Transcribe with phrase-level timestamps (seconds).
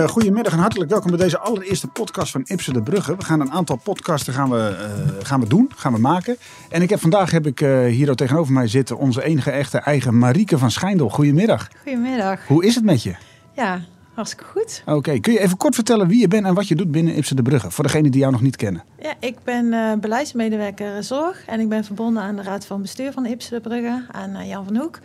[0.00, 3.16] Uh, goedemiddag en hartelijk welkom bij deze allereerste podcast van Ipse de Brugge.
[3.16, 4.76] We gaan een aantal podcasten gaan we,
[5.16, 6.36] uh, gaan we doen, gaan we maken.
[6.70, 10.18] En ik heb, vandaag heb ik uh, hier tegenover mij zitten onze enige echte eigen
[10.18, 11.08] Marieke van Schijndel.
[11.08, 11.68] Goedemiddag.
[11.82, 12.46] Goedemiddag.
[12.46, 13.14] Hoe is het met je?
[13.52, 13.80] Ja,
[14.14, 14.82] hartstikke goed.
[14.86, 17.34] Oké, kun je even kort vertellen wie je bent en wat je doet binnen Ipse
[17.34, 17.70] de Brugge?
[17.70, 18.82] Voor degenen die jou nog niet kennen.
[18.98, 23.26] Ja, ik ben beleidsmedewerker zorg en ik ben verbonden aan de raad van bestuur van
[23.26, 24.98] Ipse de Brugge, aan Jan van Hoek.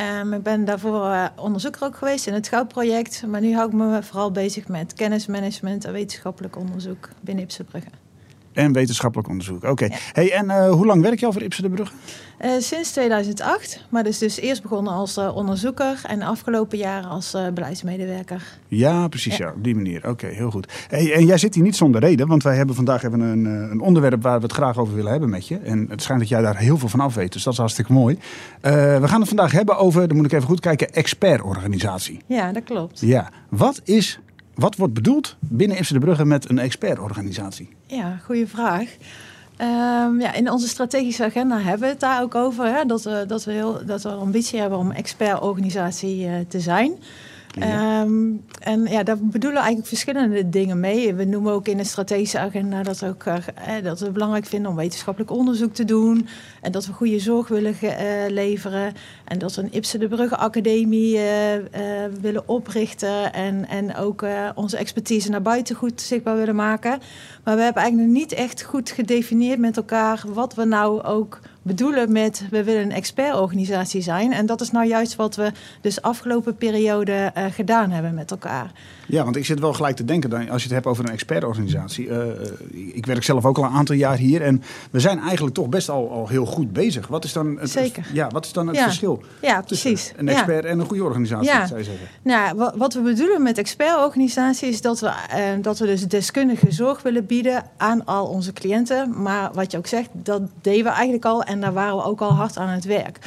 [0.00, 3.26] Um, ik ben daarvoor uh, onderzoeker ook geweest in het Goudproject.
[3.26, 8.01] Maar nu hou ik me vooral bezig met kennismanagement en wetenschappelijk onderzoek binnen Ipsenbrugge.
[8.52, 9.88] En wetenschappelijk onderzoek, oké.
[9.90, 11.94] Hey, en uh, hoe lang werk je al voor Ipsen de Brugge?
[12.44, 17.10] Uh, sinds 2008, maar dus, dus eerst begonnen als uh, onderzoeker en de afgelopen jaren
[17.10, 18.58] als beleidsmedewerker.
[18.68, 20.08] Ja, precies, ja, op die manier.
[20.08, 20.72] Oké, heel goed.
[20.88, 23.80] Hey, en jij zit hier niet zonder reden, want wij hebben vandaag hebben een, een
[23.80, 25.58] onderwerp waar we het graag over willen hebben met je.
[25.58, 27.92] En het schijnt dat jij daar heel veel van af weet, dus dat is hartstikke
[27.92, 28.18] mooi.
[28.60, 32.20] we gaan het vandaag hebben over, dan moet ik even goed kijken, expertorganisatie.
[32.26, 33.00] Ja, dat klopt.
[33.00, 34.20] Ja, wat is
[34.54, 37.68] wat wordt bedoeld binnen Ipsen de Brugge met een expertorganisatie?
[37.92, 38.96] Ja, goede vraag.
[39.58, 42.66] Um, ja, in onze strategische agenda hebben we het daar ook over.
[42.66, 46.98] Hè, dat, we, dat, we heel, dat we ambitie hebben om expertorganisatie uh, te zijn.
[48.02, 51.14] Um, en ja, daar bedoelen eigenlijk verschillende dingen mee.
[51.14, 53.34] We noemen ook in de strategische agenda dat we, ook, uh,
[53.82, 56.28] dat we het belangrijk vinden om wetenschappelijk onderzoek te doen.
[56.60, 57.90] En dat we goede zorg willen uh,
[58.28, 58.92] leveren.
[59.24, 61.22] En dat we een Ipsen de Brugge Academie uh,
[62.20, 63.32] willen oprichten.
[63.32, 64.24] En, en ook
[64.54, 67.00] onze expertise naar buiten goed zichtbaar willen maken.
[67.44, 72.12] Maar we hebben eigenlijk niet echt goed gedefinieerd met elkaar wat we nou ook bedoelen
[72.12, 74.32] met we willen een expertorganisatie zijn.
[74.32, 78.51] En dat is nou juist wat we dus afgelopen periode gedaan hebben met elkaar.
[79.06, 81.10] Ja, want ik zit wel gelijk te denken, dan, als je het hebt over een
[81.10, 82.06] expertorganisatie.
[82.06, 82.18] Uh,
[82.70, 85.88] ik werk zelf ook al een aantal jaar hier en we zijn eigenlijk toch best
[85.88, 87.06] al, al heel goed bezig.
[87.06, 88.06] Wat is dan het, Zeker.
[88.12, 90.12] Ja, wat is dan het verschil ja, precies.
[90.16, 91.66] een expert en een goede organisatie, ja.
[91.66, 92.06] zou je zeggen?
[92.22, 97.02] Nou, wat we bedoelen met expertorganisatie is dat we, uh, dat we dus deskundige zorg
[97.02, 99.22] willen bieden aan al onze cliënten.
[99.22, 102.20] Maar wat je ook zegt, dat deden we eigenlijk al en daar waren we ook
[102.20, 103.18] al hard aan het werk.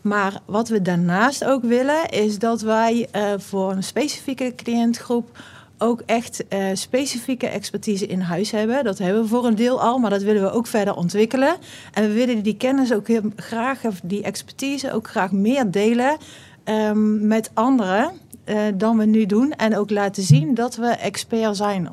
[0.00, 5.38] Maar wat we daarnaast ook willen, is dat wij uh, voor een specifieke cliëntgroep
[5.78, 8.84] ook echt uh, specifieke expertise in huis hebben.
[8.84, 11.56] Dat hebben we voor een deel al, maar dat willen we ook verder ontwikkelen.
[11.92, 16.16] En we willen die kennis ook heel graag, of die expertise ook graag meer delen
[16.64, 18.10] um, met anderen.
[18.44, 19.52] Uh, dan we nu doen.
[19.52, 21.88] En ook laten zien dat we expert zijn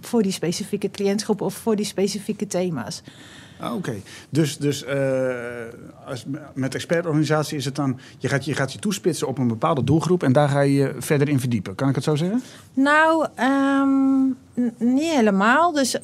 [0.00, 3.02] voor die specifieke cliëntgroep of voor die specifieke thema's.
[3.60, 3.94] Ah, Oké,
[4.30, 4.90] dus, dus uh,
[6.06, 7.98] als, met expertorganisatie is het dan...
[8.18, 10.22] Je gaat, je gaat je toespitsen op een bepaalde doelgroep...
[10.22, 11.74] en daar ga je je verder in verdiepen.
[11.74, 12.42] Kan ik het zo zeggen?
[12.74, 14.36] Nou, um,
[14.78, 15.72] niet helemaal.
[15.72, 15.96] Dus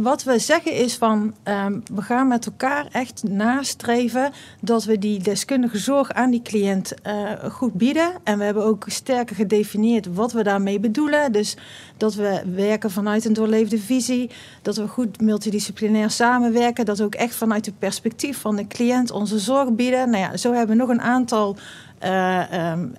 [0.00, 1.34] wat we zeggen is van...
[1.44, 4.32] Um, we gaan met elkaar echt nastreven...
[4.60, 8.12] dat we die deskundige zorg aan die cliënt uh, goed bieden.
[8.24, 11.32] En we hebben ook sterker gedefinieerd wat we daarmee bedoelen.
[11.32, 11.56] Dus
[11.96, 14.30] dat we werken vanuit een doorleefde visie...
[14.62, 16.84] dat we goed multidisciplinair samenwerken...
[16.84, 20.10] dat we ook echt vanuit het perspectief van de cliënt onze zorg bieden.
[20.10, 21.56] Nou ja, zo hebben we nog een aantal
[22.04, 22.94] uh, um,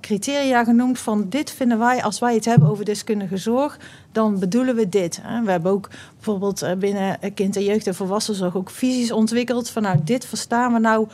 [0.00, 3.78] criteria genoemd van dit vinden wij, als wij het hebben over deskundige zorg,
[4.12, 5.20] dan bedoelen we dit.
[5.44, 9.98] We hebben ook bijvoorbeeld binnen kind- en jeugd- en volwassenzorg ook visies ontwikkeld van nou,
[10.04, 11.08] dit verstaan we nou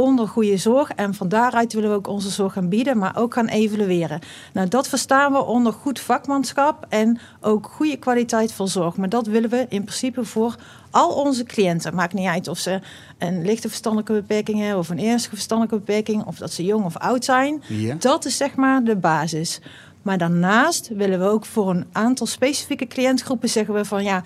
[0.00, 0.90] onder goede zorg.
[0.90, 4.20] En van daaruit willen we ook onze zorg gaan bieden, maar ook gaan evalueren.
[4.52, 8.96] Nou, dat verstaan we onder goed vakmanschap en ook goede kwaliteit van zorg.
[8.96, 10.56] Maar dat willen we in principe voor
[10.90, 11.94] al onze cliënten.
[11.94, 12.80] Maakt niet uit of ze
[13.18, 16.96] een lichte verstandelijke beperking hebben of een ernstige verstandelijke beperking, of dat ze jong of
[16.96, 17.62] oud zijn.
[17.68, 17.96] Ja.
[17.98, 19.60] Dat is zeg maar de basis.
[20.02, 24.22] Maar daarnaast willen we ook voor een aantal specifieke cliëntgroepen zeggen we van ja,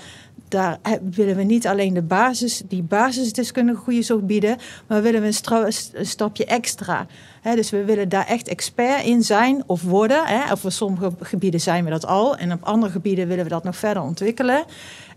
[0.54, 0.78] daar
[1.10, 4.56] willen we niet alleen de basis, die basisdeskundige goede zorg bieden,
[4.86, 7.06] maar willen we een, een stapje extra.
[7.54, 10.22] Dus we willen daar echt expert in zijn of worden.
[10.52, 13.64] Of op sommige gebieden zijn we dat al en op andere gebieden willen we dat
[13.64, 14.64] nog verder ontwikkelen.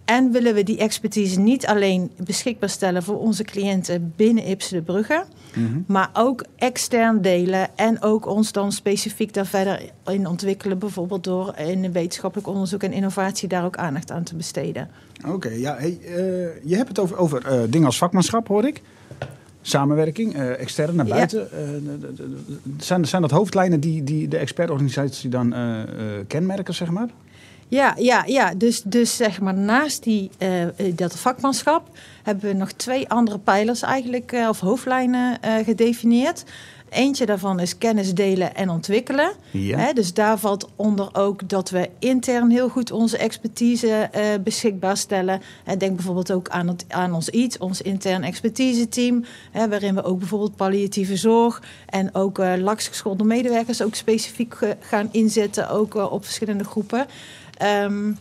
[0.07, 4.83] En willen we die expertise niet alleen beschikbaar stellen voor onze cliënten binnen Ipsen de
[4.83, 5.23] Brugge,
[5.53, 5.83] mm -hmm.
[5.87, 11.57] maar ook extern delen en ook ons dan specifiek daar verder in ontwikkelen, bijvoorbeeld door
[11.57, 14.89] in wetenschappelijk onderzoek en innovatie daar ook aandacht aan te besteden.
[15.25, 16.15] Oké, okay, ja, hey, uh,
[16.63, 18.81] je hebt het over, over uh, dingen als vakmanschap, hoor ik.
[19.61, 21.39] Samenwerking, uh, extern naar buiten.
[21.39, 22.55] Ja.
[22.77, 25.55] zijn, zijn dat hoofdlijnen die, die de expertorganisatie dan
[26.27, 27.09] kenmerken, zeg maar?
[27.67, 28.53] Ja, ja, ja.
[28.55, 31.89] Dus, dus zeg maar naast die, uh, dat vakmanschap
[32.23, 36.43] hebben we nog twee andere pijlers eigenlijk, uh, of hoofdlijnen uh, gedefinieerd.
[36.89, 39.31] Eentje daarvan is kennis delen en ontwikkelen.
[39.51, 39.93] Ja.
[39.93, 45.41] Dus daar valt onder ook dat we intern heel goed onze expertise eh, beschikbaar stellen.
[45.63, 49.25] En denk bijvoorbeeld ook aan, het, aan ons iets, ons intern expertise-team.
[49.51, 54.53] Hè, waarin we ook bijvoorbeeld palliatieve zorg en ook uh, laks geschoolde medewerkers ook specifiek
[54.63, 57.05] uh, gaan inzetten, ook op verschillende groepen.
[57.63, 58.17] Um,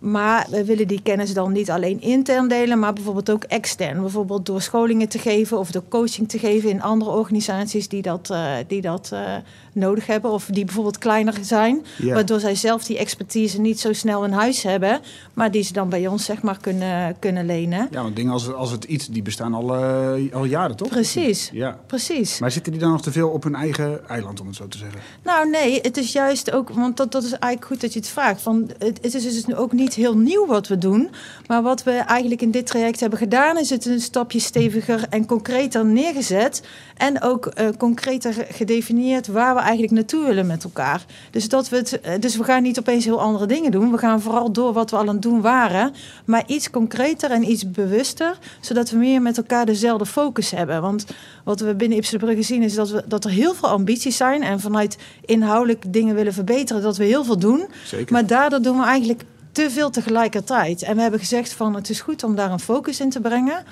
[0.00, 4.00] maar we willen die kennis dan niet alleen intern delen, maar bijvoorbeeld ook extern.
[4.00, 8.28] Bijvoorbeeld door scholingen te geven of door coaching te geven in andere organisaties die dat,
[8.32, 9.34] uh, die dat uh,
[9.72, 10.30] nodig hebben.
[10.30, 11.84] Of die bijvoorbeeld kleiner zijn.
[11.96, 12.14] Ja.
[12.14, 15.00] Waardoor zij zelf die expertise niet zo snel in huis hebben.
[15.34, 17.88] Maar die ze dan bij ons zeg maar kunnen, kunnen lenen.
[17.90, 20.88] Ja, want dingen als, als het iets, die bestaan al, uh, al jaren, toch?
[20.88, 21.78] Precies, ja.
[21.86, 22.38] precies.
[22.38, 24.78] Maar zitten die dan nog te veel op hun eigen eiland, om het zo te
[24.78, 25.00] zeggen?
[25.22, 28.08] Nou nee, het is juist ook, want dat, dat is eigenlijk goed dat je het
[28.08, 28.42] vraagt.
[28.42, 31.10] Van, het, het is dus ook niet heel nieuw wat we doen.
[31.46, 35.26] Maar wat we eigenlijk in dit traject hebben gedaan, is het een stapje steviger en
[35.26, 36.62] concreter neergezet.
[36.96, 41.04] En ook uh, concreter gedefinieerd waar we eigenlijk naartoe willen met elkaar.
[41.30, 43.90] Dus, dat we het, dus we gaan niet opeens heel andere dingen doen.
[43.90, 45.94] We gaan vooral door wat we al aan het doen waren.
[46.24, 48.38] Maar iets concreter en iets bewuster.
[48.60, 50.82] Zodat we meer met elkaar dezelfde focus hebben.
[50.82, 51.06] Want
[51.44, 54.42] wat we binnen Ipsen Brugge zien is dat, we, dat er heel veel ambities zijn.
[54.42, 56.82] En vanuit inhoudelijk dingen willen verbeteren.
[56.82, 57.66] Dat we heel veel doen.
[57.84, 58.12] Zeker.
[58.12, 59.22] Maar daardoor doen we eigenlijk
[59.52, 60.82] te veel tegelijkertijd.
[60.82, 63.64] En we hebben gezegd van het is goed om daar een focus in te brengen.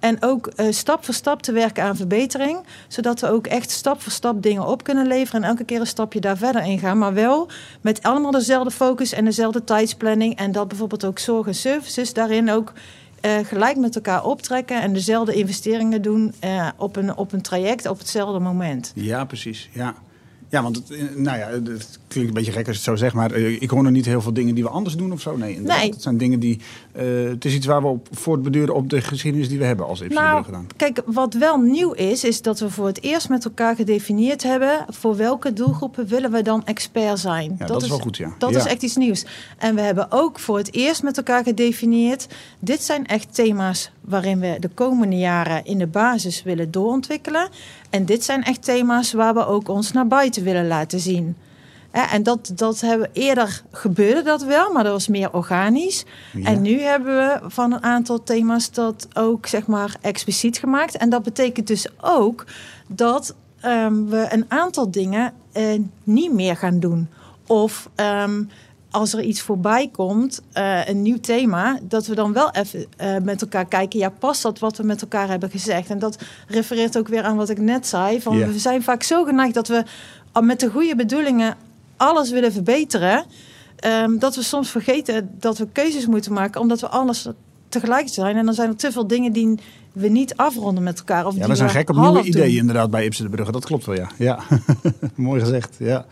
[0.00, 2.58] En ook uh, stap voor stap te werken aan verbetering.
[2.88, 5.42] Zodat we ook echt stap voor stap dingen op kunnen leveren.
[5.42, 6.98] En elke keer een stapje daar verder in gaan.
[6.98, 7.48] Maar wel
[7.80, 10.36] met allemaal dezelfde focus en dezelfde tijdsplanning.
[10.36, 12.72] En dat bijvoorbeeld ook zorg en services daarin ook
[13.22, 14.82] uh, gelijk met elkaar optrekken.
[14.82, 18.92] En dezelfde investeringen doen uh, op, een, op een traject op hetzelfde moment.
[18.94, 19.68] Ja, precies.
[19.72, 19.94] Ja.
[20.50, 23.14] Ja, want het, nou ja, het klinkt een beetje gek als je het zo zegt,
[23.14, 25.36] maar uh, ik hoor nog niet heel veel dingen die we anders doen of zo.
[25.36, 25.80] Nee, inderdaad.
[25.80, 25.90] Nee.
[25.90, 26.60] Het zijn dingen die.
[26.96, 30.00] Uh, het is iets waar we op voortbeduren op de geschiedenis die we hebben als
[30.00, 30.66] Ipsen nou, gedaan.
[30.76, 34.84] Kijk, wat wel nieuw is, is dat we voor het eerst met elkaar gedefinieerd hebben
[34.88, 37.50] voor welke doelgroepen willen we dan expert zijn.
[37.50, 38.34] Ja, dat, dat is wel goed, ja.
[38.38, 38.58] Dat ja.
[38.58, 39.26] is echt iets nieuws.
[39.58, 42.26] En we hebben ook voor het eerst met elkaar gedefinieerd.
[42.58, 47.48] Dit zijn echt thema's waarin we de komende jaren in de basis willen doorontwikkelen.
[47.90, 51.36] En dit zijn echt thema's waar we ook ons naar buiten willen laten zien.
[51.90, 56.04] En dat, dat hebben we eerder gebeurde dat wel, maar dat was meer organisch.
[56.32, 56.44] Ja.
[56.44, 60.96] En nu hebben we van een aantal thema's dat ook zeg maar expliciet gemaakt.
[60.96, 62.44] En dat betekent dus ook
[62.88, 63.34] dat
[63.64, 67.08] um, we een aantal dingen uh, niet meer gaan doen.
[67.46, 68.50] Of um,
[68.90, 73.16] als er iets voorbij komt, uh, een nieuw thema, dat we dan wel even uh,
[73.22, 75.90] met elkaar kijken, ja, past dat wat we met elkaar hebben gezegd?
[75.90, 78.20] En dat refereert ook weer aan wat ik net zei.
[78.20, 78.38] Van.
[78.38, 79.84] We zijn vaak zo geneigd dat we
[80.32, 81.56] al met de goede bedoelingen
[81.96, 83.24] alles willen verbeteren,
[83.84, 87.28] um, dat we soms vergeten dat we keuzes moeten maken, omdat we alles
[87.70, 88.36] tegelijk zijn.
[88.36, 89.58] En dan zijn er te veel dingen die
[89.92, 91.26] we niet afronden met elkaar.
[91.26, 92.58] Of Ja, die we zijn gek op nieuwe ideeën doen.
[92.58, 93.52] inderdaad bij Ipsen de Brugge.
[93.52, 94.08] Dat klopt wel, ja.
[94.18, 94.38] ja.
[95.14, 96.04] Mooi gezegd, ja.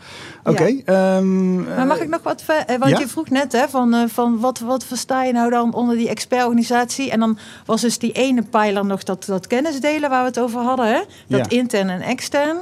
[0.43, 0.63] Oké.
[0.85, 2.99] Ehm, Maar mag eh, ik nog wat eh, Want ja?
[2.99, 6.09] je vroeg net hè, van, eh, van wat, wat versta je nou dan onder die
[6.09, 7.11] expertorganisatie?
[7.11, 10.61] En dan was dus die ene pijler nog dat, dat kennisdelen waar we het over
[10.61, 10.87] hadden.
[10.87, 10.99] Hè?
[11.27, 11.57] Dat Ja.
[11.57, 12.57] intern en extern.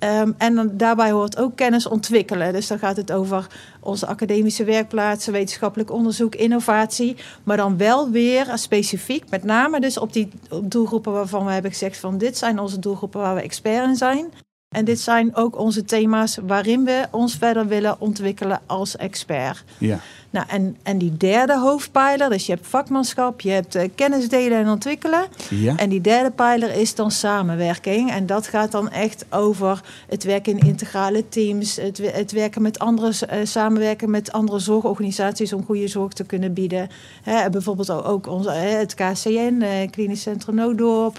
[0.00, 2.52] Ehm, en dan, daarbij hoort ook kennis ontwikkelen.
[2.52, 3.46] Dus dan gaat het over
[3.80, 7.16] onze academische werkplaatsen, wetenschappelijk onderzoek, innovatie.
[7.44, 10.28] Maar dan wel weer specifiek, met name dus op die
[10.62, 14.32] doelgroepen waarvan we hebben gezegd van dit zijn onze doelgroepen waar we expert in zijn.
[14.76, 19.64] En dit zijn ook onze thema's waarin we ons verder willen ontwikkelen als expert.
[19.78, 20.00] Ja.
[20.32, 24.58] Nou, en, en die derde hoofdpijler, dus je hebt vakmanschap, je hebt uh, kennis delen
[24.58, 25.24] en ontwikkelen.
[25.48, 25.76] Ja.
[25.76, 28.10] En die derde pijler is dan samenwerking.
[28.10, 32.78] En dat gaat dan echt over het werken in integrale teams, het, het werken met
[32.78, 36.88] andere, uh, samenwerken met andere zorgorganisaties om goede zorg te kunnen bieden.
[37.22, 41.18] Hè, bijvoorbeeld ook- onze, hè, het KCN, eh, Klinisch Centrum Noodorp,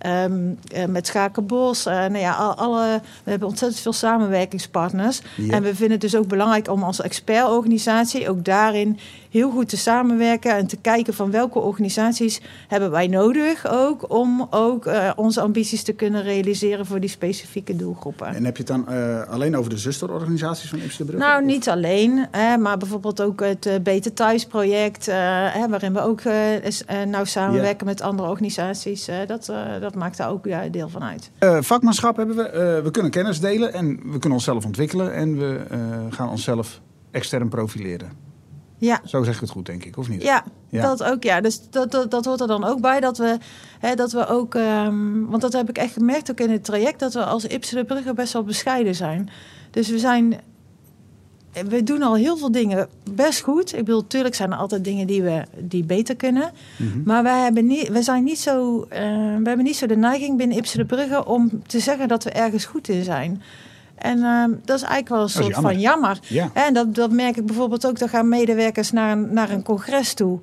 [0.00, 0.32] eh, ehm,
[0.72, 1.86] eh, met Schakenbos.
[1.86, 5.20] eh, nou ja, al- alle, we hebben ontzettend veel samenwerkingspartners.
[5.36, 5.52] Ja.
[5.54, 8.98] En we vinden het dus ook belangrijk om als expertorganisatie ook daarin
[9.30, 14.46] heel goed te samenwerken en te kijken van welke organisaties hebben wij nodig ook om
[14.50, 18.26] ook eh, onze ambities te kunnen realiseren voor die specifieke doelgroepen.
[18.26, 21.28] En heb je het dan eh, alleen over de zusterorganisaties van Ipsen de Brugge?
[21.28, 25.92] Nou, Of- niet alleen, hè, maar bijvoorbeeld ook het eh, Beter Thuis project, hè, waarin
[25.92, 26.22] we ook
[27.06, 29.08] nauw samenwerken met andere organisaties.
[29.26, 31.30] dat, dat maakt daar ook ja, deel van uit.
[31.64, 32.80] Vakmanschap hebben we.
[32.84, 35.14] We kunnen kennis delen en we kunnen onszelf ontwikkelen.
[35.14, 35.60] En we
[36.10, 38.29] gaan onszelf extern profileren.
[38.80, 39.00] Ja.
[39.04, 40.22] Zo zeg ik het goed, denk ik, of niet?
[40.22, 40.82] Ja, Ja.
[40.82, 41.22] dat ook.
[41.22, 43.00] Ja, dus dat, dat, dat hoort er dan ook bij.
[43.00, 43.36] Dat we,
[43.78, 47.00] hè, dat we ook, ehm, want dat heb ik echt gemerkt ook in het traject,
[47.00, 49.30] dat we als Ipsen de Brugge best wel bescheiden zijn.
[49.70, 50.40] Dus we zijn
[51.68, 53.72] we doen al heel veel dingen best goed.
[53.72, 56.52] Ik bedoel, natuurlijk zijn er altijd dingen die we die beter kunnen.
[56.76, 57.02] Mhm.
[57.04, 60.36] Maar wij hebben niet, we zijn niet zo, eh, we hebben niet zo de neiging
[60.36, 63.42] binnen Ipsen de Brugge om te zeggen dat we ergens goed in zijn.
[64.00, 65.70] En eh, dat is eigenlijk wel een is soort jammer.
[65.70, 66.18] van jammer.
[66.22, 66.50] Ja.
[66.52, 67.98] En dat, dat merk ik bijvoorbeeld ook.
[67.98, 70.38] Dan gaan medewerkers naar een, naar een congres toe.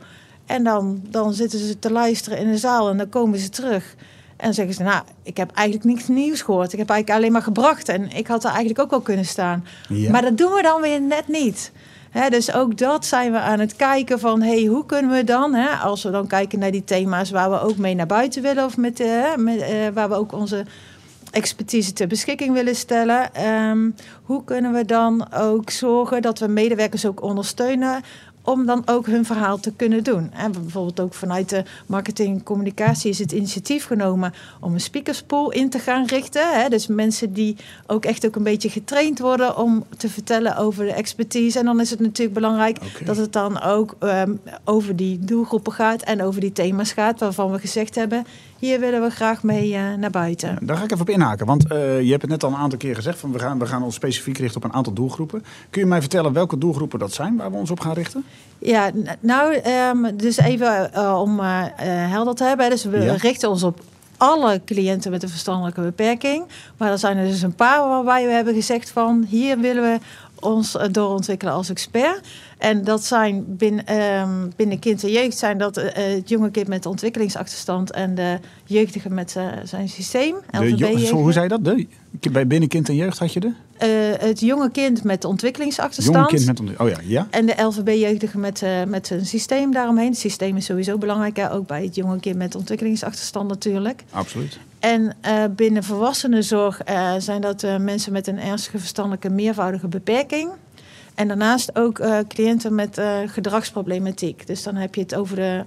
[0.45, 3.95] En dan, dan zitten ze te luisteren in de zaal en dan komen ze terug.
[4.37, 6.73] En dan zeggen ze, nou, ik heb eigenlijk niks nieuws gehoord.
[6.73, 7.89] Ik heb eigenlijk alleen maar gebracht.
[7.89, 9.65] En ik had er eigenlijk ook wel kunnen staan.
[9.89, 10.11] Ja.
[10.11, 11.71] Maar dat doen we dan weer net niet.
[12.29, 16.03] Dus ook dat zijn we aan het kijken van, hey, hoe kunnen we dan, als
[16.03, 18.99] we dan kijken naar die thema's waar we ook mee naar buiten willen, of met,
[18.99, 20.65] eh, met, eh, waar we ook onze
[21.31, 23.33] expertise ter beschikking willen stellen.
[23.33, 23.89] Ehm,
[24.23, 28.01] hoe kunnen we dan ook zorgen dat we medewerkers ook ondersteunen
[28.47, 30.31] om dan ook hun verhaal te kunnen doen.
[30.33, 35.51] En bijvoorbeeld ook vanuit de marketing en communicatie is het initiatief genomen om een speakerspool
[35.51, 36.61] in te gaan richten.
[36.61, 36.69] Hè?
[36.69, 37.55] Dus mensen die
[37.87, 41.59] ook echt ook een beetje getraind worden om te vertellen over de expertise.
[41.59, 46.01] En dan is het natuurlijk belangrijk dat het dan ook ehm, over die doelgroepen gaat
[46.01, 48.25] en over die thema's gaat waarvan we gezegd hebben,
[48.59, 50.57] hier willen we graag mee eh, naar buiten.
[50.61, 51.45] Daar ga ik even op inhaken.
[51.45, 53.19] Want eh, je hebt het net al een aantal keer gezegd.
[53.19, 55.43] Van we, gaan, we gaan ons specifiek richten op een aantal doelgroepen.
[55.69, 58.25] Kun je mij vertellen welke doelgroepen dat zijn waar we ons op gaan richten?
[58.59, 61.39] Ja, nou, ehm, dus even eh, om
[62.09, 62.69] helder te hebben.
[62.69, 63.13] Dus we Ja.
[63.15, 63.79] richten ons op
[64.17, 66.43] alle cliënten met een verstandelijke beperking.
[66.77, 69.25] Maar er zijn er dus een paar waarbij we hebben gezegd van...
[69.29, 69.99] hier willen we
[70.39, 72.27] ons eh, doorontwikkelen als expert.
[72.57, 76.67] En dat zijn binnen, ehm, binnen kind en jeugd zijn dat eh, het jonge kind
[76.67, 77.91] met ontwikkelingsachterstand...
[77.91, 80.35] en de jeugdige met eh, zijn systeem.
[80.51, 81.65] LVB hoe zei je dat?
[81.65, 81.87] De,
[82.31, 83.53] bij binnenkind en jeugd had je de?
[83.77, 83.89] Eh,
[84.27, 86.31] het jonge kind met ontwikkelingsachterstand.
[86.31, 87.27] Jonge kind met Oh ja, ja.
[87.29, 90.09] En de LVB-jeugdige met, eh, met een systeem daaromheen.
[90.09, 91.53] Het systeem is sowieso belangrijk, hè?
[91.53, 94.03] ook bij het jonge kind met ontwikkelingsachterstand natuurlijk.
[94.11, 94.59] Absoluut.
[94.87, 100.49] En eh, binnen volwassenenzorg eh, zijn dat eh, mensen met een ernstige verstandelijke meervoudige beperking.
[101.15, 104.47] En daarnaast ook cliënten met gedragsproblematiek.
[104.47, 105.63] Dus dan heb je het over de,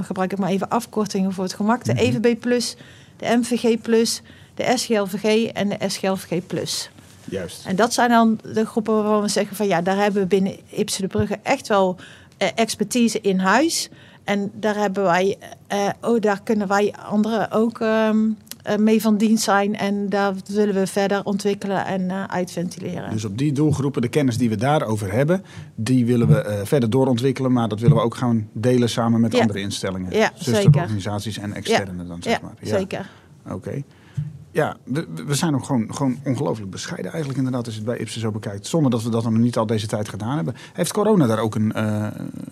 [0.00, 1.84] gebruik ik maar even afkortingen voor het gemak.
[1.84, 2.02] De Mhm.
[2.02, 2.40] EVB+,
[3.16, 3.78] de MVG+,
[4.54, 6.42] de SGLVG en de SGLVG+.
[7.24, 7.66] Juist.
[7.66, 10.56] En dat zijn dan de groepen waarvan we zeggen van ja, daar hebben we binnen
[10.68, 11.96] Ipsen de Brugge echt wel
[12.54, 13.88] expertise in huis.
[14.24, 15.38] En daar hebben wij,
[16.00, 18.10] oh, daar kunnen wij anderen ook eh,
[18.76, 19.76] mee van dienst zijn.
[19.76, 23.10] En daar willen we verder ontwikkelen en eh, uitventileren.
[23.10, 25.44] Dus op die doelgroepen, de kennis die we daarover hebben,
[25.74, 27.52] die willen we eh, verder doorontwikkelen.
[27.52, 29.40] Maar dat willen we ook gaan delen samen met Ja.
[29.40, 30.12] andere instellingen.
[30.12, 32.54] Ja, Zusterorganisaties en externe dan, zeg ja, maar.
[32.62, 33.10] zeker.
[33.50, 33.82] Oké.
[34.50, 37.98] Ja, we, we zijn ook gewoon, gewoon ongelooflijk bescheiden eigenlijk inderdaad als je het bij
[37.98, 38.66] Ipsen zo bekijkt.
[38.66, 40.54] Zonder dat we dat nog niet al deze tijd gedaan hebben.
[40.72, 42.06] Heeft corona daar ook een, eh,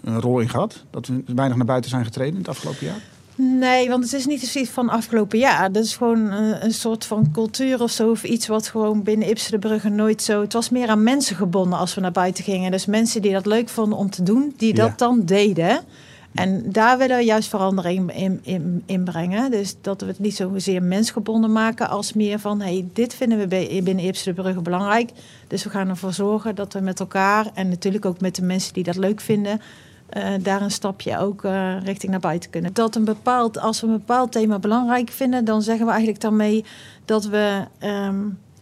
[0.05, 0.85] een rol in gehad?
[0.91, 3.01] Dat we weinig naar buiten zijn getreden in het afgelopen jaar?
[3.39, 5.73] Nee, want het is niet zoiets van afgelopen jaar.
[5.73, 8.11] Dat is gewoon een, een soort van cultuur of zo.
[8.11, 10.41] Of iets wat gewoon binnen Ipsen de Brugge nooit zo...
[10.41, 12.71] Het was meer aan mensen gebonden als we naar buiten gingen.
[12.71, 14.95] Dus mensen die dat leuk vonden om te doen, die dat Ja.
[14.97, 15.81] dan deden.
[16.35, 19.51] En daar willen we juist verandering in, in, in brengen.
[19.51, 21.89] Dus dat we het niet zozeer mensgebonden maken...
[21.89, 25.11] als meer van, hey, dit vinden we bij- binnen Ipsen de Brugge belangrijk.
[25.49, 27.47] Dus we gaan ervoor zorgen dat we met elkaar...
[27.55, 29.61] en natuurlijk ook met de mensen die dat leuk vinden...
[30.09, 32.73] eh, daar een stapje ook eh, richting naar buiten kunnen.
[32.73, 36.65] Dat een bepaald, als we een bepaald thema belangrijk vinden, dan zeggen we eigenlijk daarmee
[37.05, 38.21] dat we ehm,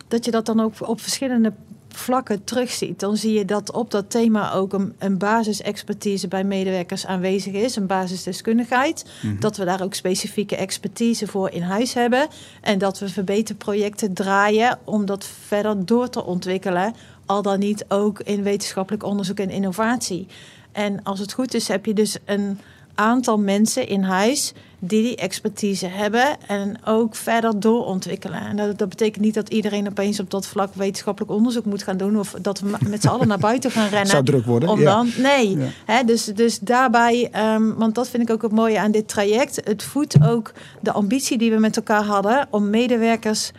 [0.08, 1.52] dat je dat dan ook op verschillende
[1.88, 3.00] vlakken terugziet.
[3.00, 7.76] Dan zie je dat op dat thema ook een, een basisexpertise bij medewerkers aanwezig is,
[7.76, 9.04] een basisdeskundigheid.
[9.38, 12.26] Dat we daar ook specifieke expertise voor in huis hebben.
[12.60, 16.94] En dat we verbeterprojecten draaien om dat verder door te ontwikkelen.
[17.26, 20.26] Al dan niet ook in wetenschappelijk onderzoek en innovatie.
[20.74, 22.58] En als het goed is, heb je dus een
[22.94, 28.40] aantal mensen in huis die die expertise hebben en ook verder doorontwikkelen.
[28.40, 31.96] En dat, dat betekent niet dat iedereen opeens op dat vlak wetenschappelijk onderzoek moet gaan
[31.96, 34.06] doen of dat we met z'n allen naar buiten gaan rennen.
[34.10, 34.94] Zou druk worden, Om ja.
[34.94, 36.02] dan, nee, Ja.
[36.02, 39.60] Dus, dus daarbij, ehm, want dat vind ik ook het mooie aan dit traject.
[39.64, 43.52] Het voedt ook de ambitie die we met elkaar hadden om medewerkers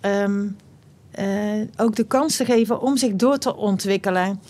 [0.00, 0.46] ehm,
[1.10, 1.26] eh,
[1.76, 4.40] ook de kans te geven om zich door te ontwikkelen.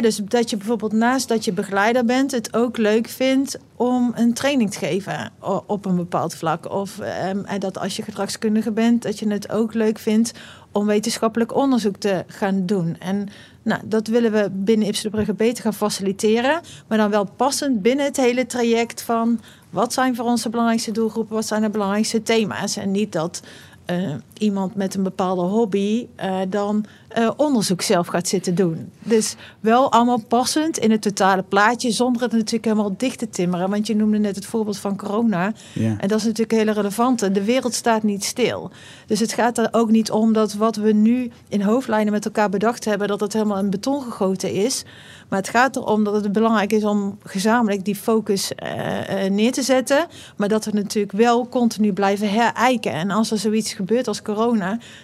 [0.00, 4.34] Dus dat je bijvoorbeeld naast dat je begeleider bent, het ook leuk vindt om een
[4.34, 5.32] training te geven
[5.66, 6.70] op een bepaald vlak.
[6.70, 10.32] Of en dat als je gedragskundige bent, dat je het ook leuk vindt
[10.72, 12.96] om wetenschappelijk onderzoek te gaan doen.
[12.98, 13.28] En
[13.62, 16.60] nou, dat willen we binnen Ipsen de Brugge beter gaan faciliteren.
[16.86, 19.40] Maar dan wel passend binnen het hele traject van...
[19.70, 22.76] wat zijn voor ons de belangrijkste doelgroepen, wat zijn de belangrijkste thema's.
[22.76, 23.42] En niet dat
[23.84, 26.84] eh, iemand met een bepaalde hobby uh, dan
[27.18, 28.90] uh, onderzoek zelf gaat zitten doen.
[29.02, 33.70] Dus wel allemaal passend in het totale plaatje, zonder het natuurlijk helemaal dicht te timmeren.
[33.70, 35.52] Want je noemde net het voorbeeld van corona.
[35.72, 35.96] Ja.
[35.98, 37.30] En dat is natuurlijk hele relevante.
[37.30, 38.70] De wereld staat niet stil.
[39.06, 42.48] Dus het gaat er ook niet om dat wat we nu in hoofdlijnen met elkaar
[42.48, 44.84] bedacht hebben, dat het helemaal in beton gegoten is.
[45.28, 49.62] Maar het gaat erom dat het belangrijk is om gezamenlijk die focus uh, neer te
[49.62, 50.06] zetten.
[50.36, 52.92] Maar dat we natuurlijk wel continu blijven herijken.
[52.92, 54.31] En als er zoiets gebeurt als corona,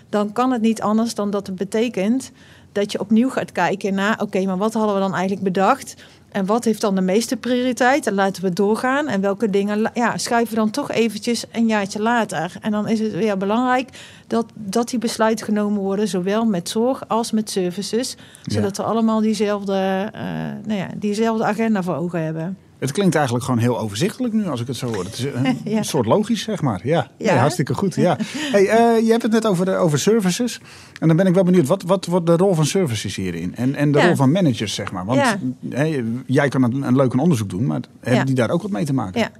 [0.08, 2.32] dan kan het niet anders dan dat het betekent
[2.72, 5.94] dat je opnieuw gaat kijken naar: oké, maar wat hadden we dan eigenlijk bedacht?
[6.28, 8.06] En wat heeft dan de meeste prioriteit?
[8.06, 9.08] En laten we doorgaan.
[9.08, 12.52] En welke dingen ja, schuiven we dan toch eventjes een jaartje later?
[12.60, 13.88] En dan is het weer belangrijk
[14.26, 18.16] dat, dat die besluiten genomen worden, zowel met zorg als met services.
[18.42, 20.20] Zodat we allemaal diezelfde, uh,
[20.64, 22.56] nou ja, diezelfde agenda voor ogen hebben.
[22.78, 25.04] Het klinkt eigenlijk gewoon heel overzichtelijk nu als ik het zo hoor.
[25.04, 25.24] Het is
[25.74, 26.80] een, soort logisch, zeg maar.
[26.82, 27.36] Ja, ja.
[27.36, 27.94] hartstikke goed.
[27.94, 28.16] Ja.
[28.52, 30.60] Hey, uh, je hebt het net over, de, over services.
[30.98, 33.56] En dan ben ik wel benieuwd, wat, wat wordt de rol van services hierin?
[33.56, 35.04] En, en de rol van managers, zeg maar.
[35.04, 35.36] Want
[35.68, 38.84] hey, jij kan een, een leuk onderzoek doen, maar hebben die daar ook wat mee
[38.84, 39.20] te maken?
[39.20, 39.30] Ja.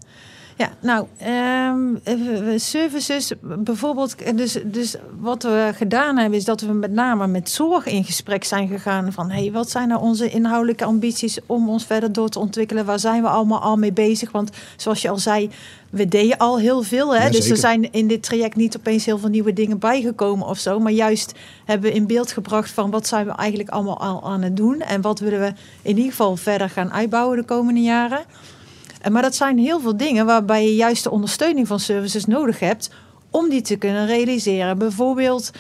[0.59, 1.07] Ja, nou,
[1.73, 2.01] um,
[2.59, 4.37] services bijvoorbeeld.
[4.37, 8.45] Dus, dus wat we gedaan hebben, is dat we met name met zorg in gesprek
[8.45, 9.13] zijn gegaan.
[9.13, 12.85] Van hey, wat zijn nou onze inhoudelijke ambities om ons verder door te ontwikkelen?
[12.85, 14.31] Waar zijn we allemaal al mee bezig?
[14.31, 15.51] Want zoals je al zei,
[15.91, 17.15] we deden al heel veel.
[17.15, 17.31] Hè?
[17.31, 20.81] dus er zijn in dit traject niet opeens heel veel nieuwe dingen bijgekomen of zo.
[20.81, 21.33] Maar juist
[21.65, 24.81] hebben we in beeld gebracht van wat zijn we eigenlijk allemaal al aan het doen.
[24.81, 28.25] En wat willen we in ieder geval verder gaan uitbouwen de komende jaren.
[29.11, 32.91] Maar dat zijn heel veel dingen waarbij je juist de ondersteuning van services nodig hebt
[33.31, 34.79] om die te kunnen realiseren.
[34.79, 35.51] Bijvoorbeeld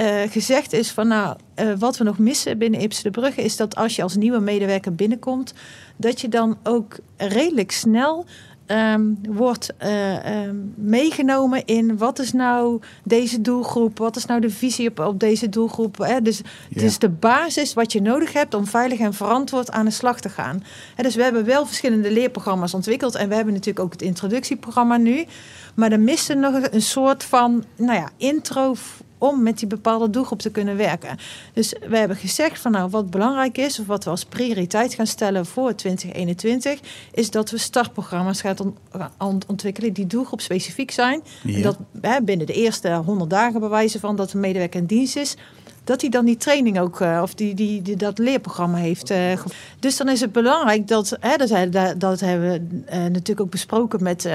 [0.00, 3.56] uh, gezegd is van nou, uh, wat we nog missen binnen Ipsen de Brugge is
[3.56, 5.54] dat als je als nieuwe medewerker binnenkomt,
[5.96, 8.26] dat je dan ook redelijk snel
[8.66, 14.50] um, wordt uh, um, meegenomen in wat is nou deze doelgroep, wat is nou de
[14.50, 15.98] visie op, op deze doelgroep.
[15.98, 16.22] Hè?
[16.22, 19.90] Dus het is de basis wat je nodig hebt om veilig en verantwoord aan de
[19.90, 20.62] slag te gaan.
[20.94, 24.96] Hè, dus we hebben wel verschillende leerprogramma's ontwikkeld en we hebben natuurlijk ook het introductieprogramma
[24.96, 25.24] nu.
[25.74, 28.74] Maar er miste nog een soort van nou ja, intro
[29.22, 31.18] om met die bepaalde doelgroep te kunnen werken.
[31.52, 35.06] Dus we hebben gezegd van nou wat belangrijk is, of wat we als prioriteit gaan
[35.06, 36.80] stellen voor 2021,
[37.12, 38.74] is dat we startprogramma's gaan
[39.46, 41.22] ontwikkelen die doelgroep specifiek zijn.
[41.44, 45.16] En dat hè, binnen de eerste 100 dagen bewijzen van dat een medewerker in dienst
[45.16, 45.36] is
[45.84, 49.10] dat hij dan die training ook, uh, of die, die, dat leerprogramma heeft.
[49.10, 49.18] Uh,
[49.78, 54.02] dus dan is het belangrijk dat, hè, dat, dat hebben we uh, natuurlijk ook besproken
[54.02, 54.28] met,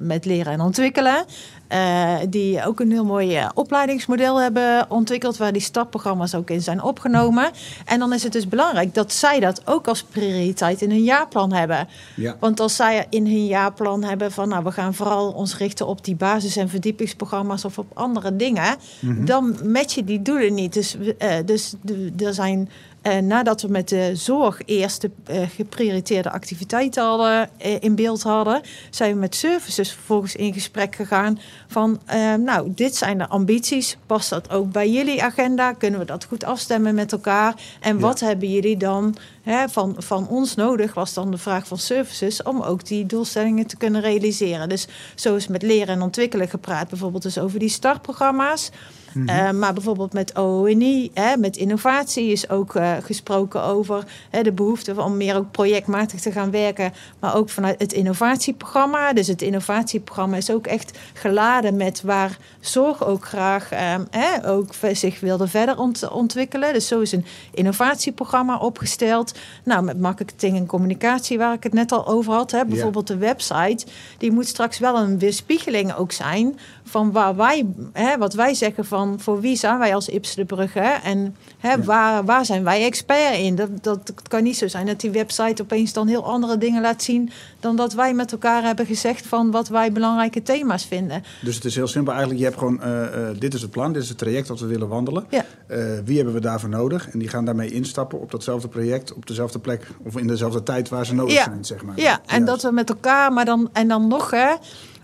[0.00, 1.24] met leren en ontwikkelen.
[1.72, 6.62] Uh, die ook een heel mooi uh, opleidingsmodel hebben ontwikkeld, waar die stapprogramma's ook in
[6.62, 7.50] zijn opgenomen.
[7.84, 11.52] En dan is het dus belangrijk dat zij dat ook als prioriteit in hun jaarplan
[11.52, 11.88] hebben.
[12.16, 12.36] Ja.
[12.40, 16.04] Want als zij in hun jaarplan hebben van nou, we gaan vooral ons richten op
[16.04, 19.24] die basis- en verdiepingsprogramma's of op andere dingen, mm -hmm.
[19.24, 20.72] dan match je die doelen niet.
[20.72, 21.74] Dus, uh, dus
[22.18, 22.70] er zijn
[23.08, 28.22] uh, nadat we met de zorg eerst de uh, geprioriteerde activiteiten hadden, uh, in beeld
[28.22, 32.00] hadden, zijn we met services vervolgens in gesprek gegaan van,
[32.38, 33.96] nou, dit zijn de ambities.
[34.06, 35.72] Past dat ook bij jullie agenda?
[35.72, 37.54] Kunnen we dat goed afstemmen met elkaar?
[37.80, 38.00] En ja.
[38.00, 40.94] wat hebben jullie dan hè, van, van ons nodig?
[40.94, 44.68] Was dan de vraag van services om ook die doelstellingen te kunnen realiseren.
[44.68, 48.70] Dus zo is met leren en ontwikkelen gepraat, bijvoorbeeld dus over die startprogramma's.
[49.12, 49.38] Mm -hmm.
[49.38, 54.52] uh, maar bijvoorbeeld met ONI, hè, met innovatie is ook uh, gesproken over hè, de
[54.52, 56.92] behoefte om meer ook projectmatig te gaan werken.
[57.18, 59.12] Maar ook vanuit het innovatieprogramma.
[59.12, 64.74] Dus het innovatieprogramma is ook echt geladen met waar zorg ook graag um, hè, ook
[64.92, 66.72] zich wilde verder ont ontwikkelen.
[66.72, 69.38] Dus zo is een innovatieprogramma opgesteld.
[69.64, 72.50] Nou, met marketing en communicatie, waar ik het net al over had.
[72.50, 73.86] Hè, bijvoorbeeld de website,
[74.18, 78.84] die moet straks wel een weerspiegeling ook zijn van waar wij, hè, wat wij zeggen
[78.84, 81.82] van voor wie zijn wij als Ips de Brugge en hè, ja.
[81.82, 83.54] waar, waar zijn wij expert in.
[83.54, 87.02] Dat, dat, kan niet zo zijn dat die website opeens dan heel andere dingen laat
[87.02, 91.22] zien dan dat wij met elkaar hebben gezegd van wat wij belangrijke thema's vinden.
[91.42, 93.92] Dus het is heel simpel eigenlijk, je hebt gewoon, uh, uh, dit is het plan,
[93.92, 95.26] dit is het traject dat we willen wandelen.
[95.30, 95.44] Ja.
[95.70, 97.10] Uh, wie hebben we daarvoor nodig?
[97.10, 100.88] En die gaan daarmee instappen op datzelfde project, op dezelfde plek of in dezelfde tijd
[100.88, 101.44] waar ze nodig ja.
[101.44, 102.00] zijn, zeg maar.
[102.00, 104.54] Ja, en dat we met elkaar, maar dan, en dan nog hè,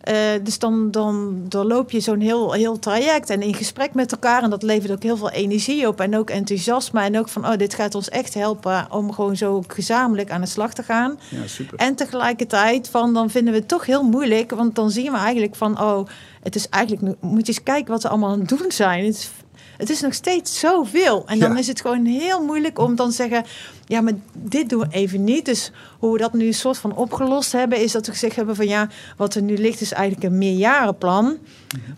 [0.08, 4.42] uh, dus dan, dan doorloop je zo'n heel, heel traject en in gesprek met elkaar.
[4.42, 7.00] En dat levert ook heel veel energie op en ook enthousiasme.
[7.00, 10.46] En ook van, oh, dit gaat ons echt helpen om gewoon zo gezamenlijk aan de
[10.46, 11.18] slag te gaan.
[11.28, 11.78] Ja, super.
[11.78, 14.50] En tegelijkertijd van, dan vinden we het toch heel moeilijk.
[14.50, 16.08] Want dan zien we eigenlijk van, oh,
[16.42, 19.04] het is eigenlijk, moet je eens kijken wat we allemaal aan het doen zijn.
[19.04, 19.30] Het is,
[19.86, 21.22] het is nog steeds zoveel.
[21.26, 21.58] En dan Ja.
[21.58, 23.44] is het gewoon heel moeilijk om dan te zeggen...
[23.86, 25.44] ja, maar dit doen we even niet.
[25.44, 27.82] Dus hoe we dat nu een soort van opgelost hebben...
[27.82, 31.36] is dat we gezegd hebben van ja, wat er nu ligt is eigenlijk een meerjarenplan.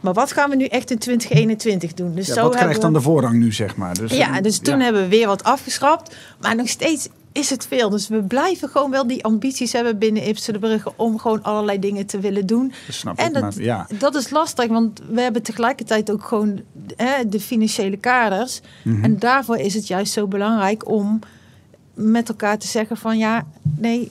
[0.00, 2.14] Maar wat gaan we nu echt in 2021 doen?
[2.14, 3.94] Dus Ja, zo wat krijgt we- dan de voorrang nu, zeg maar?
[3.94, 4.84] Dus, ja, eh, dus toen ja.
[4.84, 6.16] hebben we weer wat afgeschrapt.
[6.40, 7.90] Maar nog steeds is het veel.
[7.90, 10.92] Dus we blijven gewoon wel die ambities hebben binnen Ipsen de Brugge...
[10.96, 12.72] om gewoon allerlei dingen te willen doen.
[12.86, 13.86] Dat snap En ik, dat, maar ja.
[13.98, 16.60] dat is lastig, want we hebben tegelijkertijd ook gewoon
[16.96, 18.60] hè, de financiële kaders.
[18.84, 19.04] Mhm.
[19.04, 21.18] En daarvoor is het juist zo belangrijk om
[21.94, 24.10] met elkaar te zeggen van ja, nee,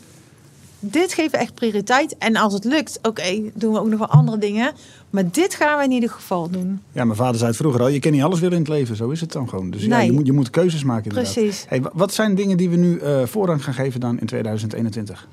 [0.79, 2.17] dit geven we echt prioriteit.
[2.17, 4.73] En als het lukt, oké, doen we ook nog wel andere dingen.
[5.15, 6.82] Maar dit gaan we in ieder geval doen.
[6.91, 7.88] Ja, mijn vader zei het vroeger al.
[7.88, 8.95] Je kan niet alles willen in het leven.
[8.95, 9.69] Zo is het dan gewoon.
[9.69, 11.34] Dus ja, je moet, je moet keuzes maken inderdaad.
[11.34, 11.65] Precies.
[11.67, 15.28] Hey, wa- wat zijn dingen die we nu eh, voorrang gaan geven dan in 2021?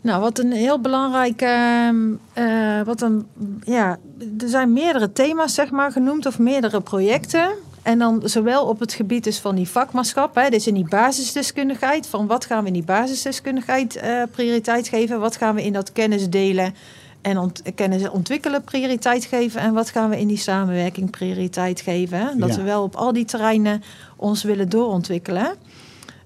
[0.00, 1.40] Nou, wat een heel belangrijk.
[1.40, 1.96] ehm,
[2.32, 3.26] eh, wat een,
[3.64, 3.98] ja,
[4.40, 7.48] er zijn meerdere thema's, zeg maar, genoemd, of meerdere projecten.
[7.82, 12.06] En dan zowel op het gebied dus van die vakmanschap, hè, dus in die basisdeskundigheid,
[12.06, 15.92] van wat gaan we in die basisdeskundigheid eh, prioriteit geven, wat gaan we in dat
[15.92, 16.74] kennis delen
[17.22, 22.18] en ont kennis ontwikkelen prioriteit geven en wat gaan we in die samenwerking prioriteit geven.
[22.18, 22.26] Hè?
[22.36, 22.56] Dat Ja.
[22.56, 23.82] we wel op al die terreinen
[24.16, 25.54] ons willen doorontwikkelen.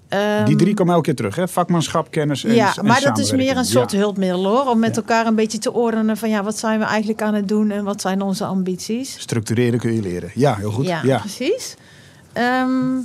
[0.09, 1.47] Ehm, Die drie komen elke keer terug, hè?
[1.47, 3.97] Vakmanschap, kennis en ja, en maar dat is meer een soort Ja.
[3.97, 4.65] hulpmiddel hoor.
[4.67, 5.01] Om met Ja.
[5.01, 7.83] elkaar een beetje te ordenen van ja, wat zijn we eigenlijk aan het doen en
[7.83, 9.15] wat zijn onze ambities.
[9.19, 10.31] Structureren kun je leren.
[10.35, 10.85] Ja, heel goed.
[10.85, 11.17] Ja, Ja.
[11.19, 11.75] precies.
[12.33, 12.95] Ehm,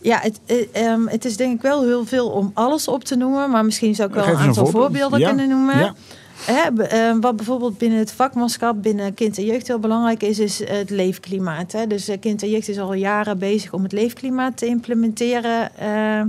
[0.00, 3.16] ja, het, eh, ehm, het is denk ik wel heel veel om alles op te
[3.16, 3.50] noemen.
[3.50, 4.82] Maar misschien zou ik wel Geef een aantal voorbeeld.
[5.00, 5.94] voorbeelden kunnen noemen.
[6.44, 10.68] Hè, ehm, wat bijvoorbeeld binnen het vakmanschap, binnen kind en jeugd heel belangrijk is, is
[10.68, 11.72] het leefklimaat.
[11.72, 11.86] Hè.
[11.86, 16.20] Dus eh, kind en jeugd is al jaren bezig om het leefklimaat te implementeren eh,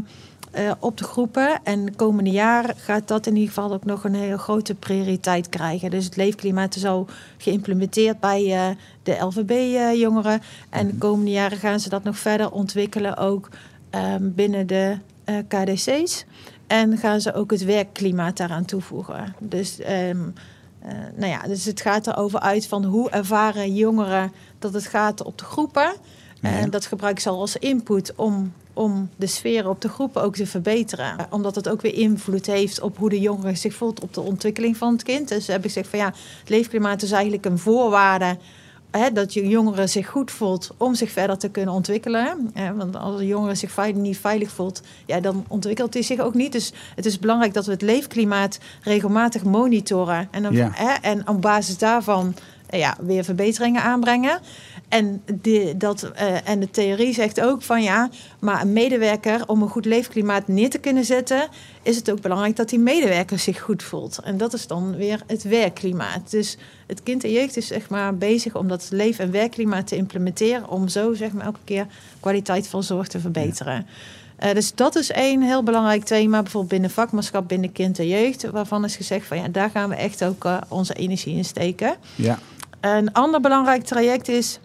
[0.58, 1.60] eh, op de groepen.
[1.64, 5.50] En de komende jaren gaat dat in ieder geval ook nog een hele grote prioriteit
[5.50, 5.90] krijgen.
[5.90, 10.42] Dus het leefklimaat is al geïmplementeerd bij eh, de LVB-jongeren.
[10.70, 13.50] en de komende jaren gaan ze dat nog verder ontwikkelen, ook
[13.90, 14.98] ehm, binnen de
[15.48, 16.26] KDC's.
[16.68, 19.36] En gaan ze ook het werkklimaat daaraan toevoegen.
[19.40, 20.18] Dus, ehm,
[20.80, 25.24] eh, nou ja, dus het gaat erover uit van hoe ervaren jongeren dat het gaat
[25.24, 25.94] op de groepen.
[26.42, 26.68] En Ja.
[26.68, 30.46] dat gebruiken ze al als input om, om de sfeer op de groepen ook te
[30.46, 31.16] verbeteren.
[31.30, 34.78] Omdat het ook weer invloed heeft op hoe de jongere zich voelt op de ontwikkeling
[34.78, 35.28] van het kind.
[35.28, 38.38] Dus heb ik gezegd van ja, het leefklimaat is eigenlijk een voorwaarde
[38.98, 42.50] hè, dat je jongere zich goed voelt om zich verder te kunnen ontwikkelen.
[42.54, 46.20] Hè, want als een jongere zich veilig, niet veilig voelt, ja, dan ontwikkelt hij zich
[46.20, 46.52] ook niet.
[46.52, 50.28] Dus het is belangrijk dat we het leefklimaat regelmatig monitoren.
[50.32, 50.70] En, dan, Ja.
[50.74, 52.36] hè, en op basis daarvan
[52.70, 54.40] ja, weer verbeteringen aanbrengen.
[54.90, 59.62] En, de, dat, eh, en de theorie zegt ook van ja, maar een medewerker om
[59.62, 61.48] een goed leefklimaat neer te kunnen zetten,
[61.82, 64.20] is het ook belangrijk dat die medewerker zich goed voelt.
[64.24, 66.32] En dat is dan weer het werkklimaat.
[66.32, 69.96] Dus het kind en jeugd is zeg maar bezig om dat leef- en werkklimaat te
[69.96, 71.88] implementeren, om zo zeg maar elke keer
[72.20, 73.86] kwaliteit van zorg te verbeteren.
[74.38, 78.50] Eh, dus dat is één heel belangrijk thema, bijvoorbeeld binnen vakmanschap, binnen kind en jeugd,
[78.50, 81.96] waarvan is gezegd van ja, daar gaan we echt ook eh, onze energie in steken.
[82.16, 82.40] Ja.
[82.80, 84.60] Een ander belangrijk traject is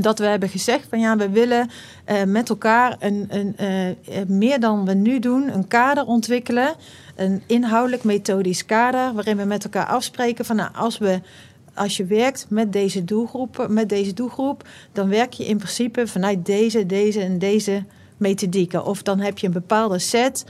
[0.00, 1.70] dat we hebben gezegd van ja, we willen
[2.04, 6.74] eh, met elkaar een, een, eh, eh, meer dan we nu doen, een kader ontwikkelen.
[7.16, 11.20] Een inhoudelijk methodisch kader waarin we met elkaar afspreken van nou, als we
[11.74, 13.04] als je werkt met deze
[13.68, 17.84] met deze doelgroep, dan werk je in principe vanuit deze, deze en deze
[18.16, 18.84] methodieken.
[18.84, 20.44] Of dan heb je een bepaalde set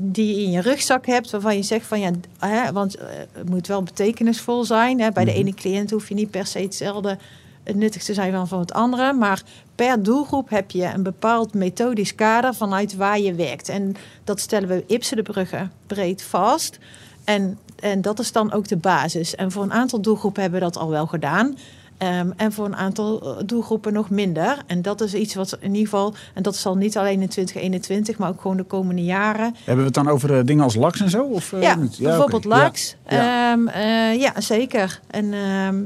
[0.00, 3.48] die je in je rugzak hebt, waarvan je zegt van ja, hè, want eh, het
[3.48, 5.00] moet wel betekenisvol zijn.
[5.00, 5.10] Hè.
[5.10, 5.40] Bij de Mhm.
[5.40, 7.18] ene cliënt hoef je niet per se hetzelfde
[7.64, 9.12] het nuttigste zijn van, van het andere.
[9.12, 9.42] Maar
[9.74, 13.68] per doelgroep heb je een bepaald methodisch kader vanuit waar je werkt.
[13.68, 16.78] En dat stellen we Ipsen de Brugge breed vast.
[17.24, 19.34] En, en dat is dan ook de basis.
[19.34, 21.56] En voor een aantal doelgroepen hebben we dat al wel gedaan.
[21.98, 24.56] Ehm, en voor een aantal eh, doelgroepen nog minder.
[24.66, 28.18] En dat is iets wat in ieder geval, en dat zal niet alleen in 2021,
[28.18, 29.54] maar ook gewoon de komende jaren.
[29.56, 31.22] Hebben we het dan over eh, dingen als laks en zo?
[31.22, 31.98] Of, eh, ja, niet?
[31.98, 32.44] bijvoorbeeld.
[32.44, 32.70] Ja,
[33.08, 33.52] ja.
[33.52, 35.00] Ehm, eh, ja zeker.
[35.06, 35.76] En ehm,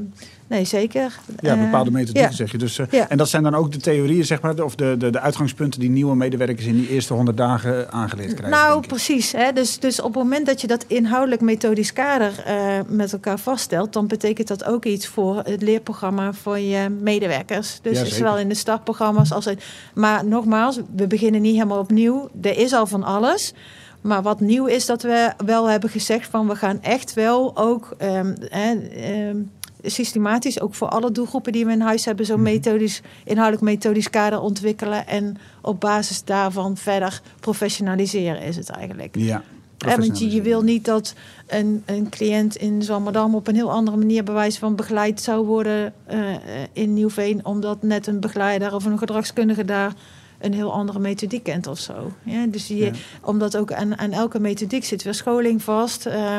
[0.51, 1.19] nee, zeker.
[1.39, 2.35] Ja, bepaalde Eh, methodieken ja.
[2.35, 2.57] zeg je.
[2.57, 3.09] Dus, eh, Ja.
[3.09, 5.89] En dat zijn dan ook de theorieën, zeg maar, of de, de, de uitgangspunten die
[5.89, 8.59] nieuwe medewerkers in die eerste honderd dagen aangeleerd krijgen.
[8.59, 9.31] Nou, precies.
[9.31, 9.53] Hè?
[9.53, 13.93] Dus, dus op het moment dat je dat inhoudelijk methodisch kader eh, met elkaar vaststelt,
[13.93, 17.79] dan betekent dat ook iets voor het leerprogramma voor je medewerkers.
[17.81, 19.59] Dus Ja, zowel in de startprogramma's als in.
[19.93, 22.29] Maar nogmaals, we beginnen niet helemaal opnieuw.
[22.41, 23.53] Er is al van alles.
[24.01, 27.95] Maar wat nieuw is dat we wel hebben gezegd van we gaan echt wel ook
[27.97, 29.37] ehm, ehm,
[29.83, 32.51] systematisch, ook voor alle doelgroepen die we in huis hebben, zo'n Mhm.
[32.51, 35.07] methodisch, inhoudelijk methodisch kader ontwikkelen.
[35.07, 39.15] En op basis daarvan verder professionaliseren is het eigenlijk.
[39.17, 39.43] Ja.
[39.77, 41.13] want je, je wil niet dat
[41.47, 45.93] een, een cliënt in Zwammerdam op een heel andere manier bewijs van begeleid zou worden
[46.11, 46.35] uh,
[46.73, 49.93] in Nieuwveen, omdat net een begeleider of een gedragskundige daar
[50.39, 52.11] een heel andere methodiek kent of zo.
[52.23, 52.91] Ja, dus je,
[53.21, 56.07] omdat ook aan, aan elke methodiek zit weer scholing vast.
[56.07, 56.37] Uh,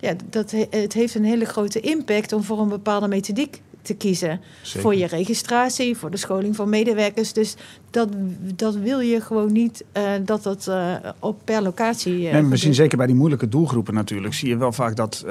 [0.00, 4.40] ja, dat, het heeft een hele grote impact om voor een bepaalde methodiek te kiezen.
[4.62, 7.32] Voor je registratie, voor de scholing van medewerkers.
[7.32, 7.54] Dus
[7.94, 8.08] dat,
[8.54, 12.20] dat wil je gewoon niet uh, dat dat uh, op per locatie.
[12.20, 14.34] Uh, en we zien zeker bij die moeilijke doelgroepen natuurlijk.
[14.34, 15.24] Zie je wel vaak dat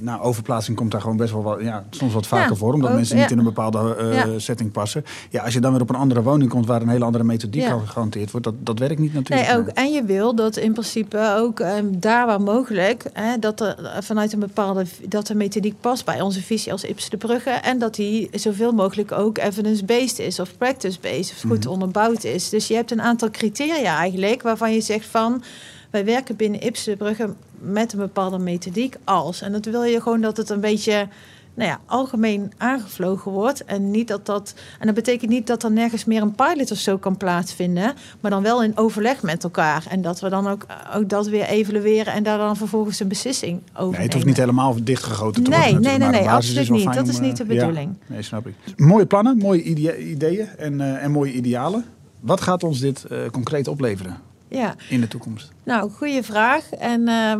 [0.00, 2.74] nou, overplaatsing komt daar gewoon best wel wat, ja, soms wat vaker voor.
[2.74, 5.04] Omdat mensen niet in een bepaalde setting passen.
[5.30, 7.64] Ja, als je dan weer op een andere woning komt waar een hele andere methodiek
[7.84, 9.48] gehanteerd wordt, dat, dat werkt niet natuurlijk.
[9.48, 13.60] Nee, ook, en je wil dat in principe ook um, daar waar mogelijk, hè, dat
[13.60, 17.50] er vanuit een bepaalde dat de methodiek past bij onze visie als Ips de Brugge.
[17.50, 21.32] En dat die zoveel mogelijk ook evidence-based is of practice-based.
[21.36, 22.48] Of goed goed onderbouwd is.
[22.48, 25.42] Dus je hebt een aantal criteria eigenlijk waarvan je zegt van
[25.90, 29.42] wij werken binnen Ipsenbrugge met een bepaalde methodiek als.
[29.42, 31.08] En dat wil je gewoon dat het een beetje
[31.54, 33.64] nou ja, algemeen aangevlogen wordt.
[33.64, 36.78] En, niet dat dat, en dat betekent niet dat er nergens meer een pilot of
[36.78, 37.94] zo kan plaatsvinden.
[38.20, 39.86] Maar dan wel in overleg met elkaar.
[39.88, 43.60] En dat we dan ook, ook dat weer evalueren en daar dan vervolgens een beslissing
[43.74, 45.82] over Nee, het hoeft niet helemaal dichtgegoten te nee, worden.
[45.82, 46.92] Nee, nee, nee, absoluut niet.
[46.92, 47.96] Dat is niet de bedoeling.
[48.00, 48.54] Ja, nee, snap ik.
[48.76, 51.84] Mooie plannen, mooie ideeën en, uh, en mooie idealen.
[52.20, 54.16] Wat gaat ons dit uh, concreet opleveren
[54.48, 54.74] ja.
[54.88, 55.52] in de toekomst?
[55.62, 56.72] Nou, goede vraag.
[56.72, 57.34] En uh,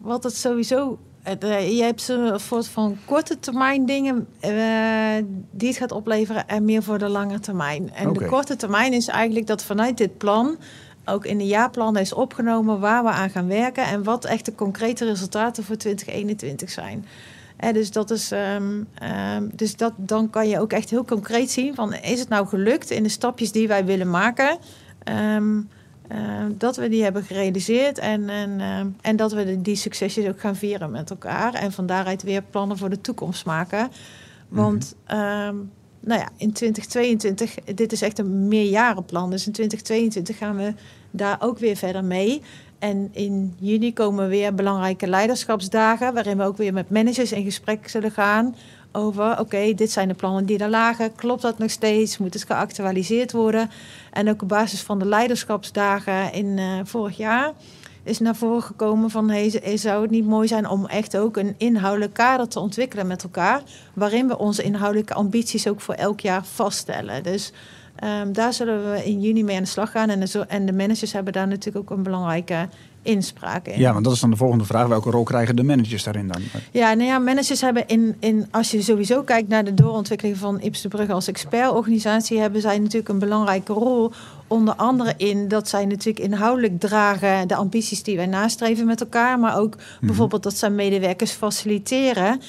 [0.00, 5.76] wat het sowieso eh, je hebt een soort van korte termijn dingen uh, die het
[5.76, 7.92] gaat opleveren en meer voor de lange termijn.
[7.94, 10.58] En de korte termijn is eigenlijk dat vanuit dit plan
[11.04, 14.54] ook in de jaarplannen is opgenomen waar we aan gaan werken en wat echt de
[14.54, 17.06] concrete resultaten voor 2021 zijn.
[17.72, 18.88] dus dat is, um,
[19.36, 22.46] um, dus dat, dan kan je ook echt heel concreet zien van is het nou
[22.46, 24.58] gelukt in de stapjes die wij willen maken.
[25.34, 25.68] Um,
[26.12, 30.40] uh, dat we die hebben gerealiseerd en, en, uh, en dat we die succesjes ook
[30.40, 31.54] gaan vieren met elkaar.
[31.54, 33.90] En van daaruit weer plannen voor de toekomst maken.
[34.48, 35.70] Want mm -hmm.
[36.00, 39.30] nou ja, in 2022, dit is echt een meerjarenplan.
[39.30, 40.74] Dus in 2022 gaan we
[41.10, 42.42] daar ook weer verder mee.
[42.78, 47.88] En in juni komen weer belangrijke leiderschapsdagen, waarin we ook weer met managers in gesprek
[47.88, 48.54] zullen gaan
[48.92, 51.14] over, oké, dit zijn de plannen die er lagen.
[51.14, 52.18] Klopt dat nog steeds?
[52.18, 53.70] Moet het geactualiseerd worden?
[54.12, 57.52] En ook op basis van de leiderschapsdagen in uh, vorig jaar
[58.02, 61.54] is naar voren gekomen van hey, zou het niet mooi zijn om echt ook een
[61.58, 63.62] inhoudelijk kader te ontwikkelen met elkaar,
[63.94, 67.22] waarin we onze inhoudelijke ambities ook voor elk jaar vaststellen.
[67.22, 67.52] Dus
[68.04, 70.08] um, daar zullen we in juni mee aan de slag gaan.
[70.08, 72.68] En en de managers hebben daar natuurlijk ook een belangrijke
[73.02, 73.78] inspraak in.
[73.78, 74.86] Ja, want dat is dan de volgende vraag.
[74.86, 76.42] Welke rol krijgen de managers daarin dan?
[76.70, 80.60] Ja, nou ja, managers hebben in, in als je sowieso kijkt naar de doorontwikkeling van
[80.60, 84.12] Ips de Brugge als expertorganisatie, hebben zij natuurlijk een belangrijke rol.
[84.46, 89.38] Onder andere in dat zij natuurlijk inhoudelijk dragen de ambities die wij nastreven met elkaar,
[89.38, 90.06] maar ook mhm.
[90.06, 92.40] bijvoorbeeld dat zij medewerkers faciliteren.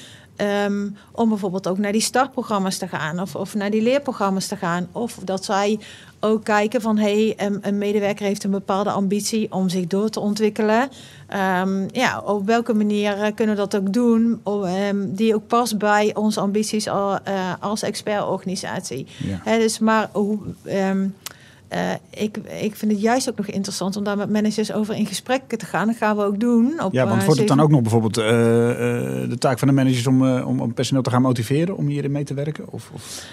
[0.66, 4.56] Um, om bijvoorbeeld ook naar die startprogramma's te gaan of, of naar die leerprogramma's te
[4.56, 4.88] gaan.
[4.92, 5.78] Of dat zij
[6.24, 10.88] ook kijken van hey, een medewerker heeft een bepaalde ambitie om zich door te ontwikkelen.
[11.62, 14.40] Um, ja, op welke manier eh, kunnen we dat ook doen,
[14.88, 19.06] um, die ook past bij onze ambities al, uh, als expertorganisatie.
[19.44, 19.58] Ja.
[19.58, 20.38] dus maar hoe.
[20.66, 21.14] Um,
[21.72, 25.06] uh, ik, ik vind het juist ook nog interessant om daar met managers over in
[25.06, 25.86] gesprek te gaan.
[25.86, 26.82] Dat gaan we ook doen.
[26.82, 28.30] Op, ja, want wordt het dan ook nog bijvoorbeeld uh, uh,
[29.28, 32.24] de taak van de managers om, om, om personeel te gaan motiveren om hierin mee
[32.24, 32.64] te werken?
[32.70, 33.24] Of, of?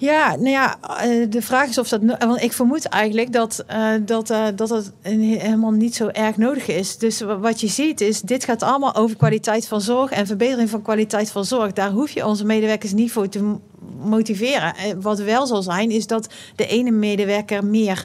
[0.00, 2.00] Ja, nou ja, eh, de vraag is of dat.
[2.18, 6.68] Want ik vermoed eigenlijk dat, uh, dat, uh, dat het helemaal niet zo erg nodig
[6.68, 6.98] is.
[6.98, 10.82] Dus wat je ziet is, dit gaat allemaal over kwaliteit van zorg en verbetering van
[10.82, 11.72] kwaliteit van zorg.
[11.72, 13.56] Daar hoef je onze medewerkers niet voor te
[13.98, 14.74] motiveren.
[15.00, 18.04] Wat wel zal zijn, is dat de ene medewerker meer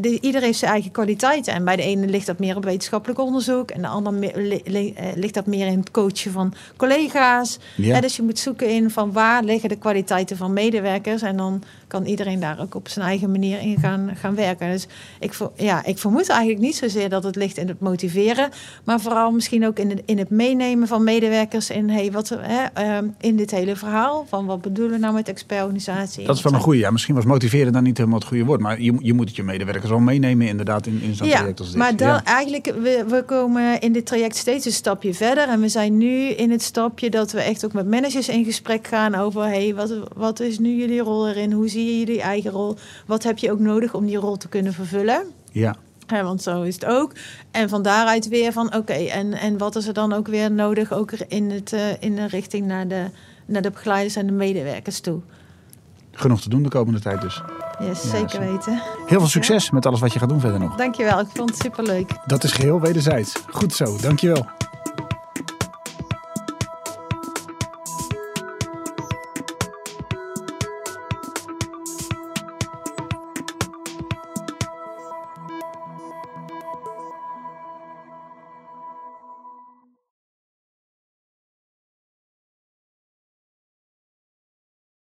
[0.00, 1.54] de, ieder heeft zijn eigen kwaliteiten.
[1.54, 3.70] En bij de ene ligt dat meer op wetenschappelijk onderzoek.
[3.70, 7.58] En de ander eh, ligt dat meer in het coachen van collega's.
[7.76, 8.00] Ja.
[8.00, 11.22] dus je moet zoeken in van waar liggen de kwaliteiten van medewerkers.
[11.22, 11.62] En dan
[11.94, 14.70] kan iedereen daar ook op zijn eigen manier in gaan, gaan werken.
[14.70, 14.86] Dus
[15.20, 18.50] ik, ja, ik vermoed eigenlijk niet zozeer dat het ligt in het motiveren.
[18.84, 22.64] Maar vooral misschien ook in het, in het meenemen van medewerkers in, hey, wat, hè,
[22.74, 24.26] ehm, in dit hele verhaal.
[24.28, 26.26] Van wat bedoelen we nou met expertorganisatie?
[26.26, 26.78] Dat is wel een goede.
[26.78, 28.60] Ja, misschien was motiveren dan niet helemaal het goede woord.
[28.60, 31.58] Maar je, je moet het je medewerkers wel meenemen inderdaad in, in zo'n ja, traject
[31.58, 31.78] als dit.
[31.78, 35.48] Maar dan eigenlijk, we, we komen in dit traject steeds een stapje verder.
[35.48, 38.86] En we zijn nu in het stapje dat we echt ook met managers in gesprek
[38.86, 39.42] gaan over...
[39.42, 41.52] hey, wat, wat is nu jullie rol erin?
[41.52, 42.76] Hoe zie je jullie eigen rol?
[43.06, 45.22] Wat heb je ook nodig om die rol te kunnen vervullen?
[45.52, 45.76] Ja.
[46.06, 47.12] Ja, want zo is het ook.
[47.50, 50.92] En van daaruit weer van oké, en, en wat is er dan ook weer nodig,
[50.92, 53.04] ook in, het, uh, in de richting naar de,
[53.46, 55.20] naar de begeleiders en de medewerkers toe.
[56.12, 57.42] Genoeg te doen de komende tijd dus.
[57.80, 58.38] Yes, Ja, zeker zo.
[58.52, 58.80] weten.
[59.06, 60.76] Heel veel succes met alles wat je gaat doen verder nog.
[60.76, 62.10] Dankjewel, ik vond het superleuk.
[62.26, 63.32] Dat is geheel wederzijds.
[63.50, 64.46] Goed zo, dankjewel.